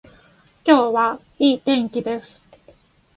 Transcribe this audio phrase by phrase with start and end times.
[0.63, 2.49] 今日はいい天気です。